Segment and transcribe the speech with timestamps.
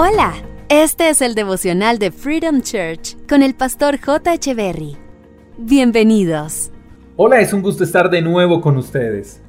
[0.00, 0.32] Hola,
[0.68, 4.30] este es el devocional de Freedom Church con el pastor J.
[4.54, 4.96] Berry.
[5.58, 6.70] Bienvenidos.
[7.16, 9.42] Hola, es un gusto estar de nuevo con ustedes.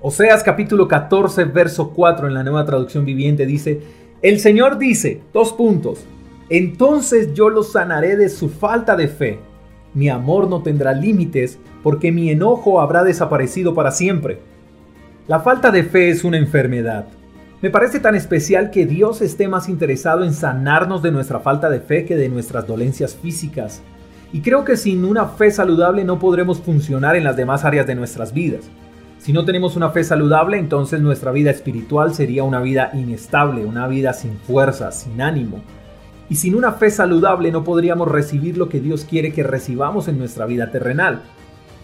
[0.00, 3.80] Oseas capítulo 14, verso 4 en la nueva traducción viviente dice,
[4.22, 6.04] el Señor dice, dos puntos,
[6.50, 9.40] entonces yo los sanaré de su falta de fe.
[9.92, 14.38] Mi amor no tendrá límites porque mi enojo habrá desaparecido para siempre.
[15.26, 17.08] La falta de fe es una enfermedad.
[17.62, 21.80] Me parece tan especial que Dios esté más interesado en sanarnos de nuestra falta de
[21.80, 23.82] fe que de nuestras dolencias físicas.
[24.32, 27.94] Y creo que sin una fe saludable no podremos funcionar en las demás áreas de
[27.94, 28.70] nuestras vidas.
[29.18, 33.86] Si no tenemos una fe saludable, entonces nuestra vida espiritual sería una vida inestable, una
[33.86, 35.60] vida sin fuerza, sin ánimo.
[36.30, 40.16] Y sin una fe saludable no podríamos recibir lo que Dios quiere que recibamos en
[40.16, 41.20] nuestra vida terrenal.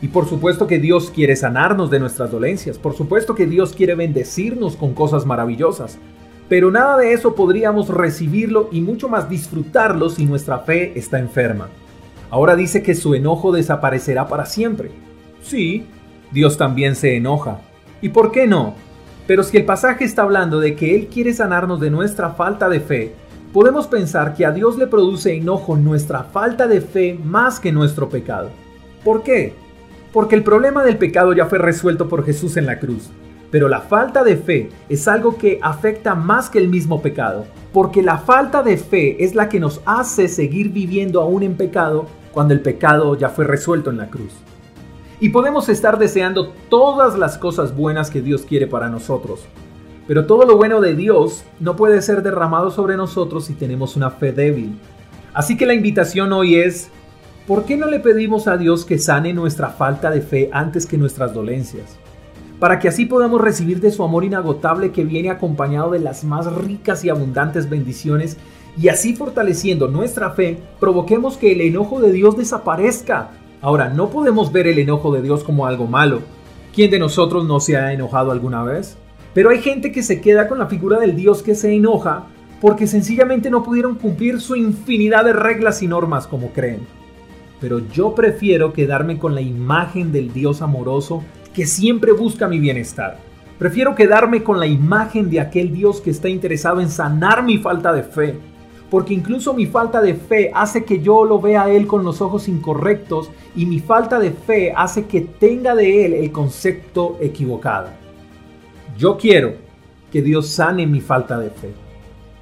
[0.03, 3.95] Y por supuesto que Dios quiere sanarnos de nuestras dolencias, por supuesto que Dios quiere
[3.95, 5.99] bendecirnos con cosas maravillosas,
[6.49, 11.69] pero nada de eso podríamos recibirlo y mucho más disfrutarlo si nuestra fe está enferma.
[12.31, 14.91] Ahora dice que su enojo desaparecerá para siempre.
[15.43, 15.87] Sí,
[16.31, 17.61] Dios también se enoja.
[18.01, 18.75] ¿Y por qué no?
[19.27, 22.81] Pero si el pasaje está hablando de que Él quiere sanarnos de nuestra falta de
[22.81, 23.15] fe,
[23.53, 28.09] podemos pensar que a Dios le produce enojo nuestra falta de fe más que nuestro
[28.09, 28.51] pecado.
[29.03, 29.55] ¿Por qué?
[30.17, 33.11] Porque el problema del pecado ya fue resuelto por Jesús en la cruz.
[33.51, 38.03] Pero la falta de fe es algo que afecta más que el mismo pecado, porque
[38.03, 42.55] la falta de fe es la que nos hace seguir viviendo aún en pecado cuando
[42.55, 44.33] el pecado ya fue resuelto en la cruz.
[45.21, 49.45] Y podemos estar deseando todas las cosas buenas que Dios quiere para nosotros,
[50.09, 54.09] pero todo lo bueno de Dios no puede ser derramado sobre nosotros si tenemos una
[54.09, 54.79] fe débil.
[55.35, 56.91] Así que la invitación hoy es,
[57.47, 60.99] ¿por qué no le pedimos a Dios que sane nuestra falta de fe antes que
[60.99, 61.97] nuestras dolencias?
[62.59, 66.53] Para que así podamos recibir de su amor inagotable que viene acompañado de las más
[66.53, 68.37] ricas y abundantes bendiciones
[68.81, 73.31] y así fortaleciendo nuestra fe, provoquemos que el enojo de Dios desaparezca.
[73.63, 76.21] Ahora, no podemos ver el enojo de Dios como algo malo.
[76.75, 78.97] ¿Quién de nosotros no se ha enojado alguna vez?
[79.35, 82.27] Pero hay gente que se queda con la figura del Dios que se enoja
[82.61, 86.81] porque sencillamente no pudieron cumplir su infinidad de reglas y normas como creen
[87.61, 91.23] pero yo prefiero quedarme con la imagen del Dios amoroso
[91.55, 93.19] que siempre busca mi bienestar.
[93.59, 97.93] Prefiero quedarme con la imagen de aquel Dios que está interesado en sanar mi falta
[97.95, 98.35] de fe,
[98.91, 102.21] porque incluso mi falta de fe hace que yo lo vea a Él con los
[102.21, 107.89] ojos incorrectos y mi falta de fe hace que tenga de Él el concepto equivocado.
[108.99, 109.55] Yo quiero
[110.13, 111.73] que Dios sane mi falta de fe,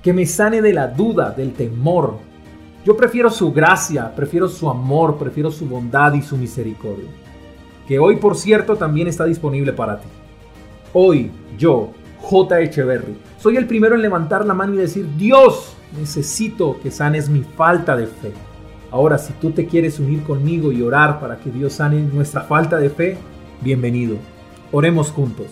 [0.03, 2.19] que me sane de la duda, del temor,
[2.85, 7.09] yo prefiero su gracia, prefiero su amor, prefiero su bondad y su misericordia.
[7.89, 10.09] Que hoy, por cierto, también está disponible para ti.
[10.93, 12.61] Hoy, yo, J.
[12.61, 17.43] Echeverry, soy el primero en levantar la mano y decir, Dios, necesito que sanes mi
[17.43, 18.33] falta de fe.
[18.91, 22.77] Ahora, si tú te quieres unir conmigo y orar para que Dios sane nuestra falta
[22.77, 23.17] de fe,
[23.63, 24.17] bienvenido.
[24.73, 25.47] Oremos juntos.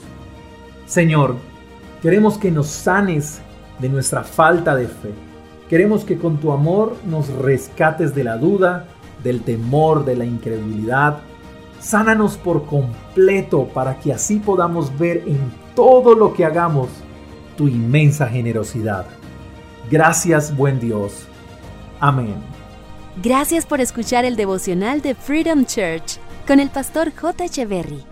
[0.84, 1.36] Señor,
[2.02, 3.40] queremos que nos sanes
[3.78, 5.31] de nuestra falta de fe
[5.72, 8.88] Queremos que con tu amor nos rescates de la duda,
[9.24, 11.20] del temor, de la incredulidad.
[11.80, 15.38] Sánanos por completo para que así podamos ver en
[15.74, 16.90] todo lo que hagamos
[17.56, 19.06] tu inmensa generosidad.
[19.90, 21.26] Gracias, buen Dios.
[22.00, 22.34] Amén.
[23.22, 27.46] Gracias por escuchar el devocional de Freedom Church con el pastor J.
[27.46, 28.11] Echeverry.